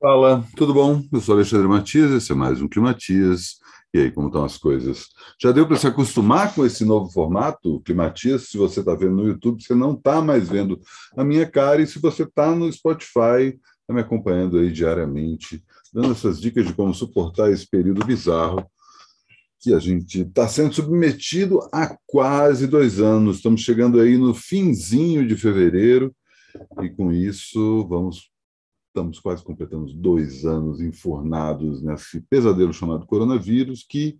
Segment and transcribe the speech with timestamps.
[0.00, 1.04] Fala, tudo bom?
[1.12, 3.56] Eu sou Alexandre Matias, esse é mais um Climatias.
[3.92, 5.08] E aí, como estão as coisas?
[5.38, 8.48] Já deu para se acostumar com esse novo formato, Climatias?
[8.48, 10.80] Se você está vendo no YouTube, você não está mais vendo
[11.14, 13.48] a minha cara, e se você está no Spotify,
[13.82, 15.62] está me acompanhando aí diariamente,
[15.92, 18.64] dando essas dicas de como suportar esse período bizarro
[19.60, 23.36] que a gente está sendo submetido há quase dois anos.
[23.36, 26.10] Estamos chegando aí no finzinho de fevereiro,
[26.82, 28.30] e com isso vamos
[28.90, 34.18] estamos quase completando dois anos enfornados nesse pesadelo chamado coronavírus, que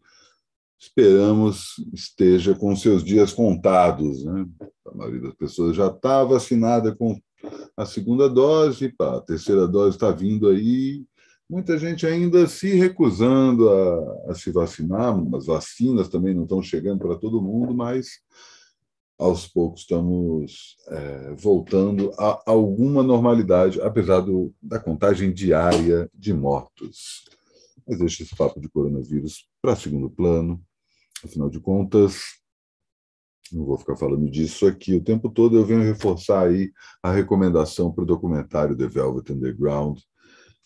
[0.78, 4.24] esperamos esteja com seus dias contados.
[4.24, 4.46] Né?
[4.86, 7.20] A maioria das pessoas já está vacinada com
[7.76, 11.04] a segunda dose, pá, a terceira dose está vindo aí.
[11.48, 17.00] Muita gente ainda se recusando a, a se vacinar, as vacinas também não estão chegando
[17.00, 18.20] para todo mundo, mas
[19.20, 27.28] aos poucos estamos é, voltando a alguma normalidade, apesar do, da contagem diária de mortos.
[27.86, 30.58] Mas deixa esse papo de coronavírus para segundo plano.
[31.22, 32.22] Afinal de contas,
[33.52, 37.92] não vou ficar falando disso aqui o tempo todo, eu venho reforçar aí a recomendação
[37.92, 39.98] para o documentário The Velvet Underground,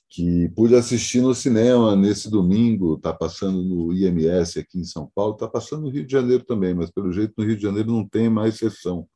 [0.09, 5.35] que pude assistir no cinema nesse domingo, está passando no IMS aqui em São Paulo,
[5.35, 8.07] está passando no Rio de Janeiro também, mas pelo jeito no Rio de Janeiro não
[8.09, 9.09] tem mais sessão.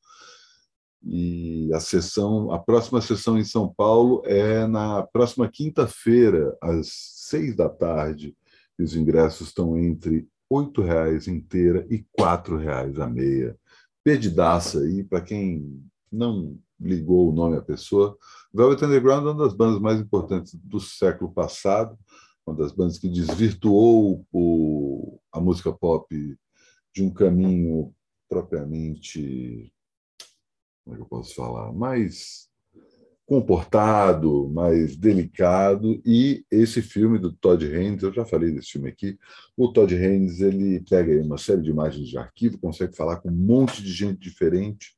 [1.03, 7.55] E a sessão, a próxima sessão em São Paulo é na próxima quinta-feira, às seis
[7.55, 8.37] da tarde.
[8.79, 13.57] E os ingressos estão entre R$ reais inteira e R$ reais a meia.
[14.03, 18.17] Perdidaça aí, para quem não ligou o nome à pessoa.
[18.53, 21.99] Velvet Underground é uma das bandas mais importantes do século passado,
[22.47, 26.07] uma das bandas que desvirtuou o, a música pop
[26.95, 27.93] de um caminho
[28.29, 29.73] propriamente,
[30.85, 32.49] como é que eu posso falar, mais
[33.29, 39.19] comportado, mais delicado, e esse filme do Todd Haynes, eu já falei desse filme aqui,
[39.55, 43.37] o Todd Haynes ele pega uma série de imagens de arquivo, consegue falar com um
[43.37, 44.98] monte de gente diferente,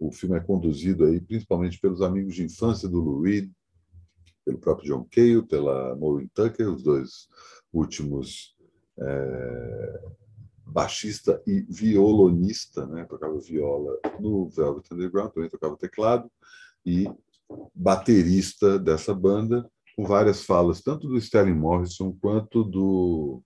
[0.00, 3.50] o filme é conduzido aí principalmente pelos amigos de infância do Lou Reed,
[4.44, 7.28] pelo próprio John Cale, pela Maureen Tucker, os dois
[7.70, 8.56] últimos
[8.98, 10.00] é,
[10.64, 13.04] baixista e violonista, né?
[13.04, 16.30] tocava viola no Velvet Underground, também tocava teclado,
[16.84, 17.06] e
[17.74, 23.42] baterista dessa banda, com várias falas, tanto do Sterling Morrison quanto do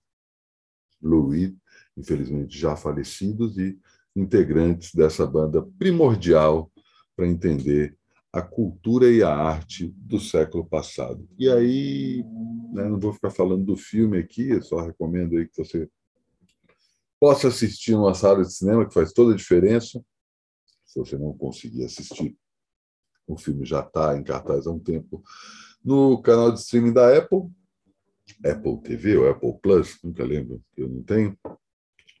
[1.01, 1.55] Lou Reed,
[1.97, 3.77] infelizmente já falecidos, e
[4.15, 6.71] integrantes dessa banda primordial
[7.15, 7.97] para entender
[8.31, 11.27] a cultura e a arte do século passado.
[11.39, 12.23] E aí,
[12.73, 15.89] né, não vou ficar falando do filme aqui, eu só recomendo aí que você
[17.19, 20.03] possa assistir numa sala de cinema, que faz toda a diferença.
[20.85, 22.37] Se você não conseguir assistir,
[23.25, 25.23] o filme já está em cartaz há um tempo
[25.83, 27.49] no canal de streaming da Apple,
[28.43, 31.37] Apple TV ou Apple Plus, nunca lembro, eu não tenho,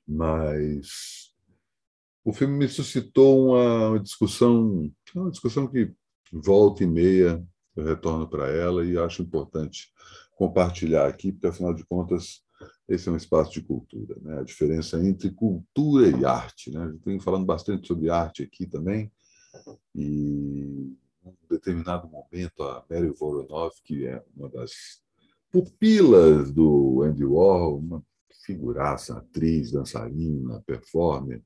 [0.07, 1.24] mas
[2.25, 5.93] o filme me suscitou uma discussão, uma discussão que
[6.33, 7.41] volta e meia
[7.75, 9.91] eu retorno para ela e acho importante
[10.35, 12.43] compartilhar aqui, porque afinal de contas
[12.87, 14.39] esse é um espaço de cultura, né?
[14.39, 16.85] A diferença entre cultura e arte, né?
[16.85, 19.11] Eu tenho falando bastante sobre arte aqui também
[19.93, 24.71] e em um determinado momento a Mary Voronov, que é uma das
[25.51, 28.03] pupilas do Andy Warhol, uma
[28.45, 31.41] figuraça, atriz, dançarina, performer,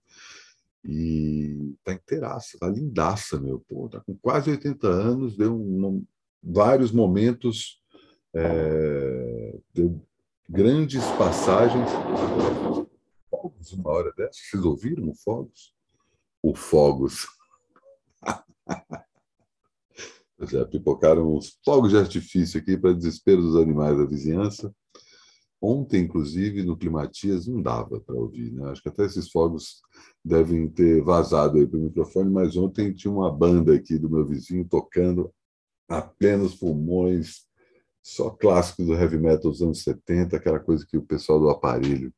[0.84, 3.60] e tá inteiraça, tá lindaça, meu.
[3.68, 6.06] Pô, tá com quase 80 anos, deu um,
[6.42, 7.82] vários momentos,
[8.34, 10.02] é, deu
[10.48, 11.90] grandes passagens.
[13.30, 14.32] Fogos, uma hora dessa.
[14.34, 15.74] Vocês ouviram o Fogos?
[16.42, 17.28] O Fogos.
[20.54, 24.74] É, pipocaram os fogos de artifício aqui para desespero dos animais da vizinhança.
[25.62, 28.52] Ontem, inclusive, no Climatias, não dava para ouvir.
[28.52, 28.70] Né?
[28.70, 29.82] Acho que até esses fogos
[30.24, 34.26] devem ter vazado aí para o microfone, mas ontem tinha uma banda aqui do meu
[34.26, 35.34] vizinho tocando
[35.90, 37.46] a plenos pulmões,
[38.02, 42.14] só clássicos do heavy metal dos anos 70, aquela coisa que o pessoal do aparelho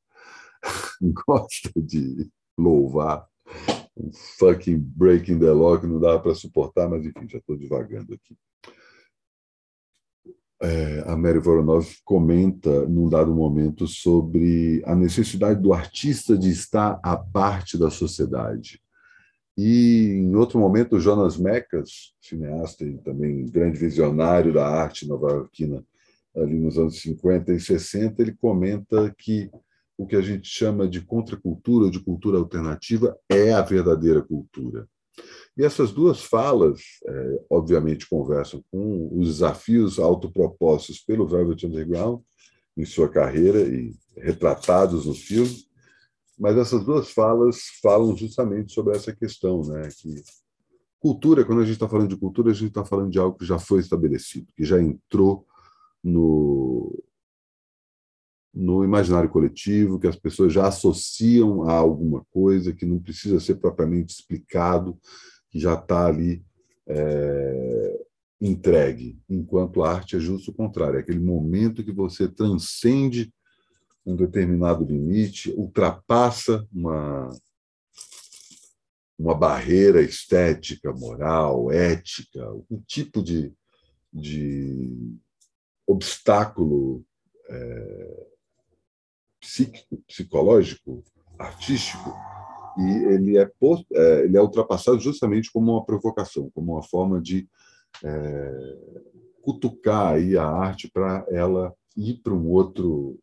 [1.28, 3.28] gosta de louvar.
[3.98, 5.48] Um fucking breaking the
[5.80, 8.38] que não dava para suportar, mas enfim, já estou devagando aqui
[10.62, 17.00] é, a Mary Voronov comenta num dado momento sobre a necessidade do artista de estar
[17.04, 18.80] à parte da sociedade.
[19.58, 25.84] E em outro momento, Jonas Mekas, cineasta e também grande visionário da arte nova-iorquina,
[26.36, 29.50] ali nos anos 50 e 60, ele comenta que
[29.98, 34.88] o que a gente chama de contracultura, de cultura alternativa, é a verdadeira cultura.
[35.58, 42.22] E essas duas falas, é, obviamente, conversam com os desafios autopropostos pelo Velvet Underground
[42.78, 45.66] em sua carreira e retratados no filme,
[46.40, 49.90] mas essas duas falas falam justamente sobre essa questão, né?
[49.98, 50.24] Que
[51.00, 53.46] cultura, quando a gente está falando de cultura, a gente está falando de algo que
[53.46, 55.46] já foi estabelecido, que já entrou
[56.04, 57.04] no,
[58.54, 63.56] no imaginário coletivo, que as pessoas já associam a alguma coisa que não precisa ser
[63.56, 65.00] propriamente explicado,
[65.50, 66.44] que já está ali
[66.88, 68.06] é,
[68.42, 73.32] entregue, enquanto a arte é justo o contrário, é aquele momento que você transcende
[74.06, 77.30] um determinado limite, ultrapassa uma,
[79.18, 83.54] uma barreira estética, moral, ética, um tipo de,
[84.12, 85.16] de
[85.86, 87.06] obstáculo
[87.48, 88.31] é,
[89.42, 91.04] psíquico, psicológico,
[91.38, 92.14] artístico,
[92.78, 93.52] e ele é,
[93.94, 97.50] é, ele é ultrapassado justamente como uma provocação, como uma forma de
[98.04, 98.78] é,
[99.42, 103.20] cutucar aí a arte para ela ir para um outro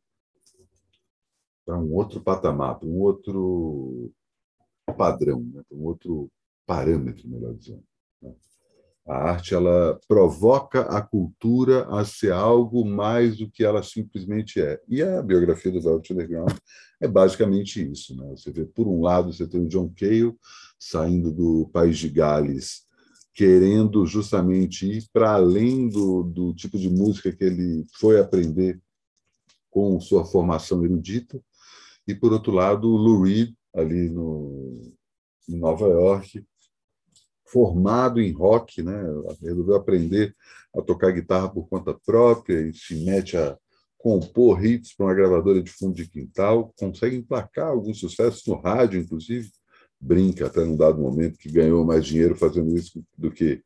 [1.65, 4.11] para um outro patamar, para um outro
[4.97, 5.63] padrão, né?
[5.69, 6.31] para um outro
[6.65, 7.85] parâmetro, melhor dizendo.
[8.23, 8.35] Né?
[9.09, 14.79] A arte ela provoca a cultura a ser algo mais do que ela simplesmente é.
[14.87, 16.53] E a biografia do Velvet Underground
[17.01, 18.15] é basicamente isso.
[18.15, 18.29] Né?
[18.31, 20.37] Você vê, por um lado, você tem o John Cale
[20.79, 22.87] saindo do país de Gales
[23.39, 28.81] querendo justamente ir para além do, do tipo de música que ele foi aprender
[29.71, 31.41] com sua formação erudita,
[32.05, 34.93] e por outro lado o Lou Reed ali no
[35.49, 36.45] em Nova York
[37.51, 39.01] formado em rock, né?
[39.43, 40.35] Resolveu aprender
[40.77, 43.57] a tocar guitarra por conta própria e se mete a
[43.97, 49.01] compor hits para uma gravadora de fundo de quintal, consegue emplacar alguns sucessos no rádio,
[49.01, 49.51] inclusive,
[50.01, 53.61] brinca até num dado momento que ganhou mais dinheiro fazendo isso do que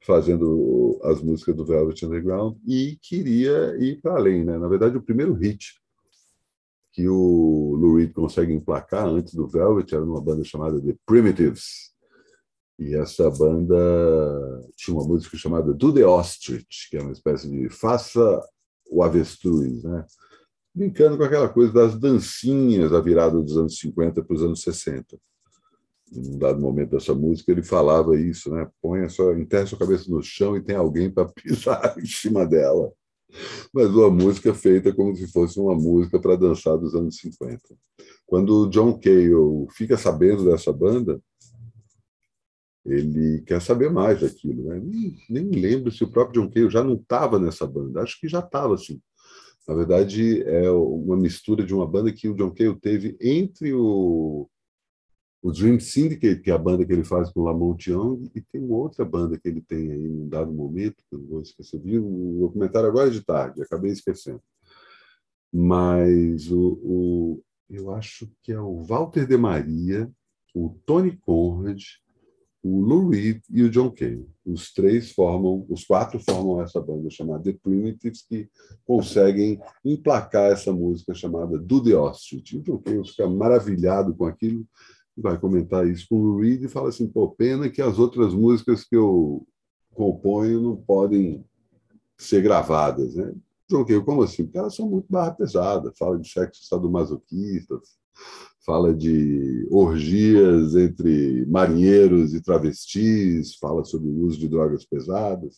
[0.00, 4.58] fazendo as músicas do Velvet Underground e queria ir para além, né?
[4.58, 5.74] Na verdade, o primeiro hit
[6.92, 11.93] que o Lou Reed consegue emplacar antes do Velvet era numa banda chamada The Primitives.
[12.78, 13.74] E essa banda
[14.76, 18.40] tinha uma música chamada Do the Ostrich, que é uma espécie de Faça
[18.90, 20.04] o Avestruz, né?
[20.74, 25.16] brincando com aquela coisa das dancinhas da virada dos anos 50 para os anos 60
[26.12, 28.68] em um dado momento dessa música, ele falava isso, né?
[28.80, 32.92] Põe sua, enterra sua cabeça no chão e tem alguém para pisar em cima dela.
[33.72, 37.60] Mas uma música feita como se fosse uma música para dançar dos anos 50.
[38.26, 41.20] Quando o John Cale fica sabendo dessa banda,
[42.84, 44.64] ele quer saber mais daquilo.
[44.64, 44.80] Né?
[44.82, 48.02] Nem, nem lembro se o próprio John Cale já não estava nessa banda.
[48.02, 49.00] Acho que já estava, sim.
[49.66, 54.48] Na verdade, é uma mistura de uma banda que o John Cale teve entre o
[55.44, 58.40] o Dream Syndicate, que é a banda que ele faz com o Lamont Young, e
[58.40, 61.78] tem outra banda que ele tem aí num dado momento, que eu não vou esquecer,
[61.78, 64.40] vi um documentário agora de tarde, acabei esquecendo.
[65.52, 70.10] Mas o, o, eu acho que é o Walter de Maria,
[70.54, 71.82] o Tony Conrad,
[72.64, 74.26] o Lou Reed e o John Cale.
[74.44, 78.48] Os três formam, os quatro formam essa banda chamada The Primitives, que
[78.86, 82.56] conseguem emplacar essa música chamada Do the Ostrich.
[82.56, 84.66] O John Cale fica maravilhado com aquilo,
[85.14, 88.82] vai comentar isso com o Reed e fala assim, pô, pena que as outras músicas
[88.82, 89.46] que eu
[89.92, 91.44] componho não podem
[92.16, 93.30] ser gravadas, né?
[93.74, 94.44] Joguei, como assim?
[94.44, 97.80] Porque elas são muito barra pesada, fala de sexo sadomasoquistas,
[98.64, 105.56] fala de orgias entre marinheiros e travestis, fala sobre o uso de drogas pesadas.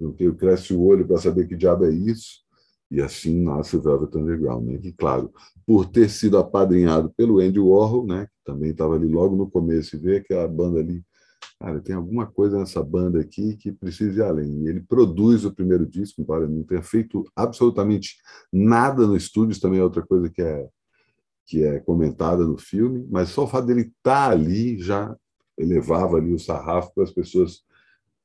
[0.00, 2.42] Joguei cresce o olho para saber que diabo é isso.
[2.90, 4.78] E assim nasce o Velvet Underground, né?
[4.78, 5.32] que, claro,
[5.64, 8.26] por ter sido apadrinhado pelo Andy Warhol, né?
[8.26, 11.02] que também estava ali logo no começo, e ver aquela banda ali,
[11.62, 14.64] cara, tem alguma coisa nessa banda aqui que precisa ir além.
[14.64, 18.16] E ele produz o primeiro disco, embora não tenha feito absolutamente
[18.52, 20.68] nada no estúdio, também é outra coisa que é,
[21.46, 25.16] que é comentada no filme, mas só o fato dele estar tá ali já
[25.56, 27.62] elevava ali o sarrafo para as pessoas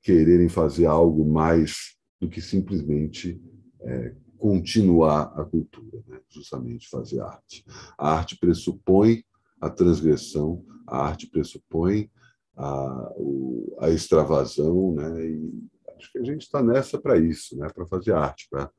[0.01, 3.39] quererem fazer algo mais do que simplesmente
[3.81, 6.19] é, continuar a cultura, né?
[6.27, 7.63] justamente fazer arte.
[7.97, 9.23] A arte pressupõe
[9.61, 12.09] a transgressão, a arte pressupõe
[12.57, 15.25] a, o, a extravasão, né?
[15.25, 17.69] e acho que a gente está nessa para isso, né?
[17.73, 18.69] para fazer arte, para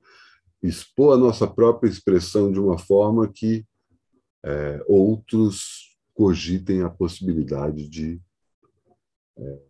[0.63, 3.65] expor a nossa própria expressão de uma forma que
[4.45, 8.21] é, outros cogitem a possibilidade de
[9.37, 9.69] é,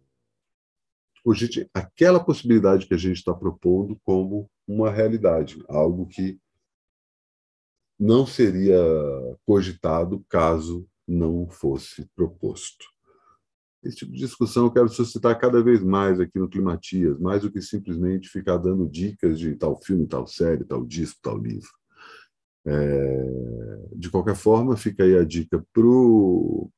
[1.23, 6.41] cogite aquela possibilidade que a gente está propondo como uma realidade, algo que
[7.99, 8.79] não seria
[9.45, 12.87] cogitado caso não fosse proposto.
[13.83, 17.51] Esse tipo de discussão eu quero suscitar cada vez mais aqui no Climatias, mais do
[17.51, 21.71] que simplesmente ficar dando dicas de tal filme, tal série, tal disco, tal livro.
[22.67, 26.71] É, de qualquer forma, fica aí a dica para o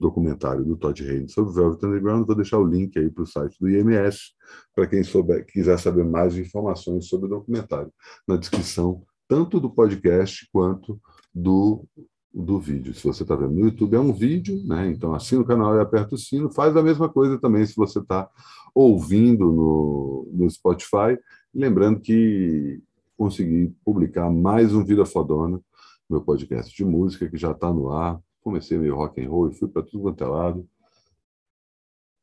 [0.00, 2.26] documentário do Todd Haynes sobre o Velvet Underground.
[2.26, 4.32] Vou deixar o link aí para o site do IMS,
[4.74, 7.92] para quem souber, quiser saber mais informações sobre o documentário,
[8.26, 11.00] na descrição tanto do podcast quanto
[11.34, 11.86] do,
[12.32, 12.94] do vídeo.
[12.94, 14.88] Se você está vendo no YouTube, é um vídeo, né?
[14.88, 16.50] então assina o canal e aperta o sino.
[16.50, 18.28] Faz a mesma coisa também se você está
[18.74, 21.18] ouvindo no, no Spotify.
[21.54, 22.80] Lembrando que
[23.16, 25.60] consegui publicar mais um Vida Fodona,
[26.08, 28.18] meu podcast de música, que já está no ar.
[28.40, 30.66] Comecei meio rock and roll e fui para tudo quanto é lado.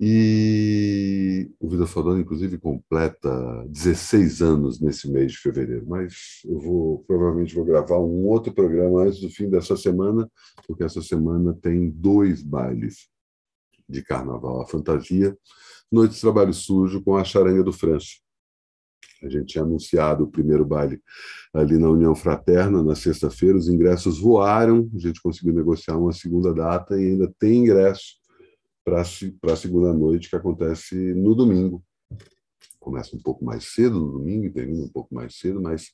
[0.01, 5.85] E o Vida Fodona, inclusive, completa 16 anos nesse mês de fevereiro.
[5.85, 10.29] Mas eu vou provavelmente vou gravar um outro programa antes do fim dessa semana,
[10.65, 13.09] porque essa semana tem dois bailes
[13.89, 14.61] de carnaval.
[14.61, 15.37] A fantasia,
[15.91, 18.07] Noite de Trabalho Sujo com a Charanga do França.
[19.21, 21.01] A gente tinha anunciado o primeiro baile
[21.53, 23.57] ali na União Fraterna, na sexta-feira.
[23.57, 28.19] Os ingressos voaram, a gente conseguiu negociar uma segunda data e ainda tem ingresso
[29.41, 31.83] para a segunda noite, que acontece no domingo.
[32.79, 35.91] Começa um pouco mais cedo no domingo e termina um pouco mais cedo, mas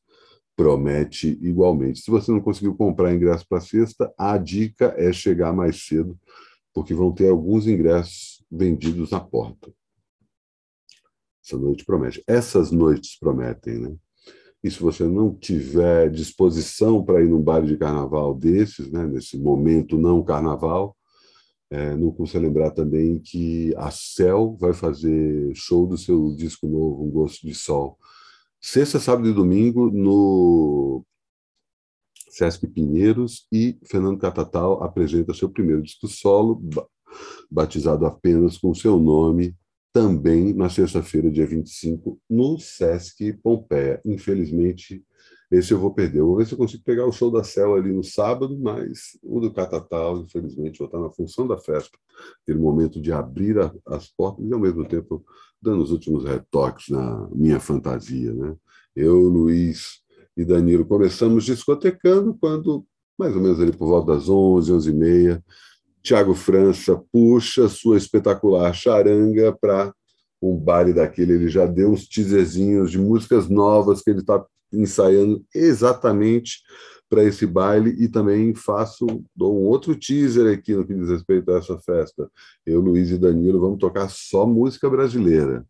[0.56, 2.00] promete igualmente.
[2.00, 6.18] Se você não conseguiu comprar ingresso para sexta, a dica é chegar mais cedo,
[6.74, 9.72] porque vão ter alguns ingressos vendidos na porta.
[11.44, 12.24] Essa noite promete.
[12.26, 13.96] Essas noites prometem, né?
[14.64, 19.38] E se você não tiver disposição para ir num baile de carnaval desses, né, nesse
[19.38, 20.98] momento não carnaval,
[21.70, 27.04] é, não custa lembrar também que a Cell vai fazer show do seu disco novo,
[27.04, 27.98] Um Gosto de Sol.
[28.62, 31.06] Sexta, sábado e domingo no
[32.30, 36.62] Sesc Pinheiros e Fernando Catatal apresenta seu primeiro disco solo,
[37.50, 39.56] batizado apenas com seu nome,
[39.94, 44.02] também na sexta-feira, dia 25, no Sesc Pompeia.
[44.04, 45.02] Infelizmente,
[45.52, 46.20] esse eu vou perder.
[46.20, 49.18] Eu vou ver se eu consigo pegar o show da Céu ali no sábado, mas
[49.24, 51.98] o do Catatal, infelizmente, vou estar na função da festa,
[52.42, 55.24] aquele momento de abrir a, as portas e, ao mesmo tempo,
[55.62, 58.34] dando os últimos retoques na minha fantasia.
[58.34, 58.56] Né?
[58.96, 60.02] Eu, Luiz
[60.36, 62.86] e Danilo começamos discotecando quando,
[63.18, 65.44] mais ou menos ali por volta das 11, 11 e meia,
[66.02, 69.92] Tiago França puxa sua espetacular charanga para
[70.40, 71.34] um baile daquele.
[71.34, 76.62] Ele já deu uns teaserzinhos de músicas novas que ele está ensaiando exatamente
[77.10, 79.06] para esse baile e também faço
[79.36, 82.30] dou um outro teaser aqui no que diz respeito a essa festa.
[82.66, 85.66] Eu, Luiz e Danilo vamos tocar só música brasileira.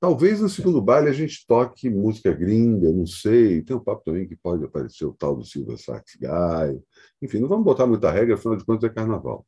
[0.00, 3.62] Talvez no segundo baile a gente toque música gringa, não sei.
[3.62, 6.82] Tem um papo também que pode aparecer o tal do Silva Sax Guy.
[7.20, 9.44] Enfim, não vamos botar muita regra, afinal de contas é carnaval.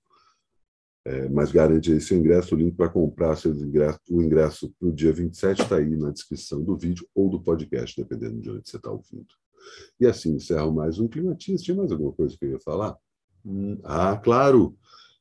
[1.04, 4.88] É, mas garante aí seu ingresso, o link para comprar seu ingresso, o ingresso para
[4.88, 8.68] o dia 27 está aí na descrição do vídeo ou do podcast, dependendo de onde
[8.68, 9.26] você está ouvindo.
[9.98, 11.62] E assim encerro mais um Climatis.
[11.62, 12.96] Tinha mais alguma coisa que eu ia falar?
[13.44, 14.76] Hum, ah, claro!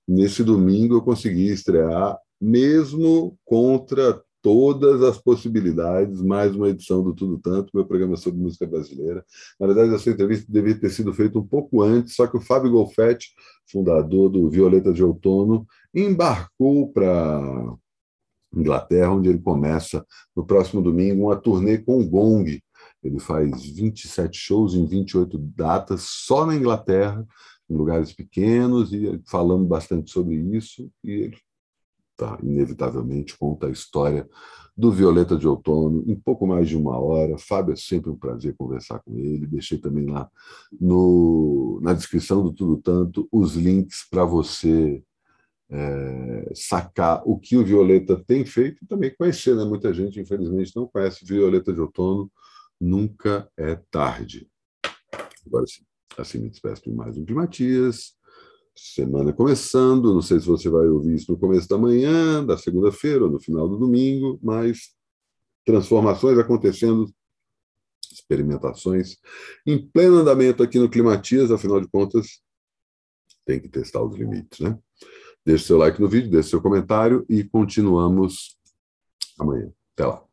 [0.07, 7.37] Nesse domingo eu consegui estrear, mesmo contra todas as possibilidades, mais uma edição do Tudo
[7.39, 9.23] Tanto, meu programa sobre música brasileira.
[9.59, 12.71] Na verdade, essa entrevista devia ter sido feita um pouco antes, só que o Fábio
[12.71, 13.29] Golfetti,
[13.71, 17.75] fundador do Violeta de Outono, embarcou para
[18.53, 20.05] Inglaterra, onde ele começa
[20.35, 22.61] no próximo domingo uma turnê com o Gong.
[23.03, 27.25] Ele faz 27 shows em 28 datas só na Inglaterra,
[27.69, 30.89] em lugares pequenos, e falando bastante sobre isso.
[31.03, 31.37] E ele
[32.21, 34.29] tá, inevitavelmente conta a história
[34.77, 37.37] do Violeta de Outono em pouco mais de uma hora.
[37.37, 39.47] Fábio, é sempre um prazer conversar com ele.
[39.47, 40.29] Deixei também lá
[40.79, 45.03] no, na descrição do Tudo Tanto os links para você
[45.69, 49.55] é, sacar o que o Violeta tem feito e também conhecer.
[49.55, 49.65] Né?
[49.65, 52.31] Muita gente, infelizmente, não conhece Violeta de Outono.
[52.79, 54.47] Nunca é tarde.
[55.45, 55.83] Agora sim,
[56.17, 58.13] assim me despeço de mais um de Matias.
[58.75, 63.25] Semana começando, não sei se você vai ouvir isso no começo da manhã, da segunda-feira
[63.25, 64.95] ou no final do domingo, mas
[65.65, 67.11] transformações acontecendo,
[68.11, 69.17] experimentações
[69.65, 72.41] em pleno andamento aqui no Climatias, afinal de contas,
[73.45, 74.77] tem que testar os limites, né?
[75.45, 78.57] Deixe seu like no vídeo, deixe seu comentário e continuamos
[79.39, 79.71] amanhã.
[79.93, 80.30] Até lá.